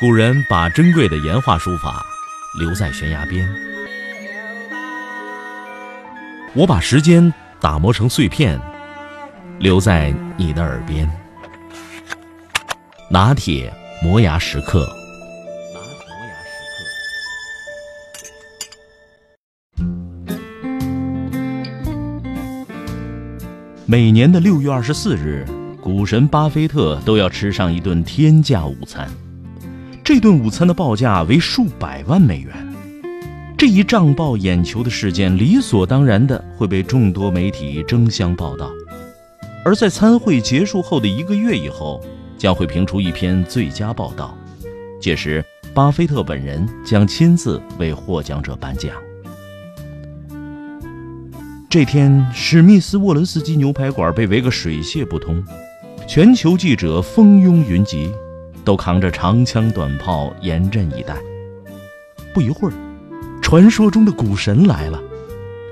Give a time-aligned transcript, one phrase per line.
[0.00, 2.06] 古人把珍贵的岩画书法
[2.56, 3.52] 留在悬崖边，
[6.54, 8.60] 我把时间打磨成碎片，
[9.58, 11.10] 留在你的耳边。
[13.10, 14.88] 拿铁磨牙时刻。
[23.84, 25.44] 每年的六月二十四日，
[25.82, 29.10] 股神巴菲特都要吃上一顿天价午餐。
[30.08, 32.54] 这顿午餐的报价为数百万美元，
[33.58, 38.70] 这一涨爆眼球的事件理所当然的会被众多媒体争相报道，
[39.66, 42.02] 而在参会结束后的一个月以后，
[42.38, 44.34] 将会评出一篇最佳报道，
[44.98, 45.44] 届时
[45.74, 48.94] 巴菲特本人将亲自为获奖者颁奖。
[51.68, 55.44] 这天，史密斯沃伦斯基牛排馆被围个水泄不通，
[56.06, 58.10] 全球记者蜂拥云集。
[58.68, 61.16] 都扛着长枪短炮严阵以待。
[62.34, 62.74] 不一会儿，
[63.40, 65.00] 传说中的股神来了，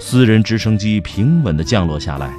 [0.00, 2.32] 私人直升机平稳地降落下来。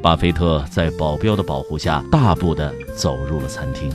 [0.00, 3.90] 巴菲特在保镖的保护下，大步地走入了餐厅。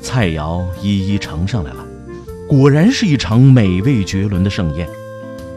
[0.00, 1.84] 菜肴一一呈上来了，
[2.48, 4.88] 果然是一场美味绝伦的盛宴。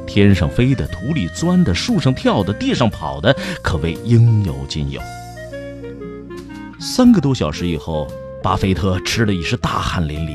[0.08, 5.00] 天上飞的、土里钻的、树上跳的、地上跑的，可谓应有尽有。
[6.80, 8.08] 三个多小时以后，
[8.42, 10.34] 巴菲特吃的已是大汗淋漓。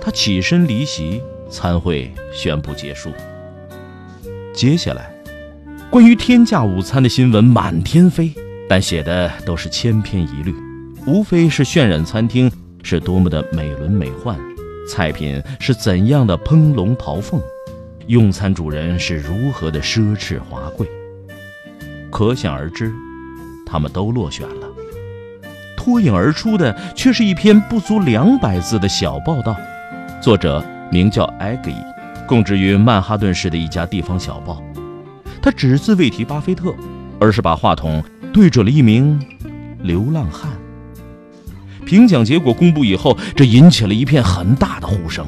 [0.00, 3.10] 他起身离席，餐会宣布结束。
[4.54, 5.12] 接下来，
[5.90, 8.32] 关于天价午餐的新闻满天飞，
[8.66, 10.54] 但写的都是千篇一律，
[11.06, 12.50] 无非是渲染餐厅
[12.82, 14.34] 是多么的美轮美奂，
[14.88, 17.38] 菜品是怎样的烹龙刨凤，
[18.06, 20.88] 用餐主人是如何的奢侈华贵。
[22.10, 22.90] 可想而知，
[23.66, 24.67] 他们都落选了。
[25.88, 29.56] 脱颖而出的却是一篇不足两百字的小报道，
[30.20, 31.76] 作者名叫艾格伊，
[32.26, 34.62] 供职于曼哈顿市的一家地方小报。
[35.40, 36.74] 他只字未提巴菲特，
[37.18, 38.04] 而是把话筒
[38.34, 39.18] 对准了一名
[39.80, 40.50] 流浪汉。
[41.86, 45.26] 评奖结果公布以后，这引起了一片很大的呼声。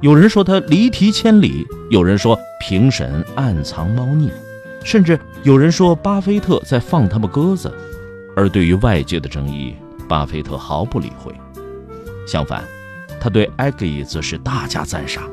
[0.00, 4.30] 有人说他离题千里，有人说评审暗藏猫腻，
[4.82, 7.70] 甚至有人说巴菲特在放他们鸽子。
[8.34, 9.74] 而对于外界的争议，
[10.12, 11.34] 巴菲特毫不理会，
[12.26, 12.62] 相反，
[13.18, 15.24] 他对埃格伊则是大加赞赏。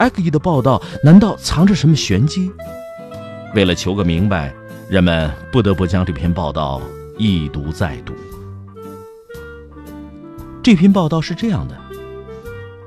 [0.00, 2.52] 埃格伊的报道难道藏着什么玄机？
[3.54, 4.52] 为了求个明白，
[4.90, 6.82] 人们不得不将这篇报道
[7.16, 8.12] 一读再读。
[10.62, 11.74] 这篇报道是这样的：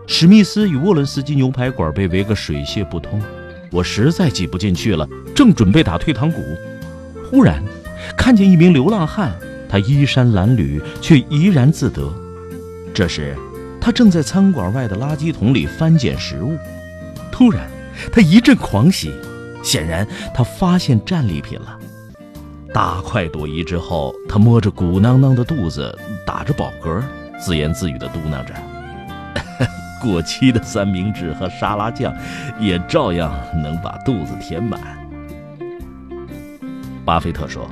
[0.05, 3.19] 史密斯与沃伦斯基牛排馆被围个水泄不通，
[3.71, 6.39] 我实在挤不进去了，正准备打退堂鼓，
[7.31, 7.63] 忽然
[8.15, 9.33] 看见一名流浪汉。
[9.69, 12.11] 他衣衫褴褛，却怡然自得。
[12.91, 13.37] 这时，
[13.79, 16.57] 他正在餐馆外的垃圾桶里翻捡食物。
[17.31, 17.69] 突然，
[18.11, 19.13] 他一阵狂喜，
[19.63, 21.79] 显然他发现战利品了。
[22.73, 27.01] 大快朵颐之后，他摸着鼓囊囊的肚子，打着饱嗝，
[27.39, 28.53] 自言自语地嘟囔着
[30.01, 32.13] ：“过期的三明治和沙拉酱，
[32.59, 33.31] 也照样
[33.63, 34.79] 能把肚子填满。”
[37.05, 37.69] 巴菲特说。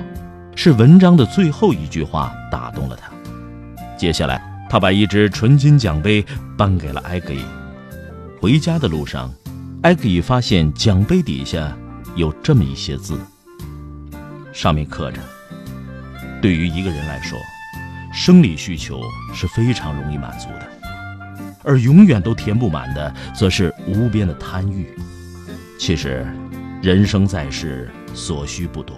[0.60, 3.12] 是文章的最后一句话打动了他。
[3.96, 6.26] 接下来，他把一只纯金奖杯
[6.58, 7.46] 颁给了埃格伊。
[8.42, 9.32] 回家的路上，
[9.84, 11.78] 埃格伊发现奖杯底下
[12.16, 13.20] 有这么一些字，
[14.52, 15.22] 上面刻着
[16.42, 17.38] ：“对于一个人来说，
[18.12, 19.00] 生理需求
[19.36, 20.68] 是非常容易满足的，
[21.64, 24.92] 而永远都填不满的，则是无边的贪欲。
[25.80, 26.26] 其实，
[26.82, 28.98] 人生在世，所需不多。”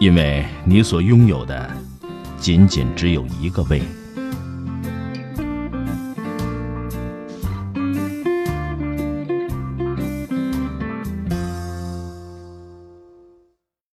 [0.00, 1.70] 因为你所拥有的，
[2.38, 3.82] 仅仅只有一个胃。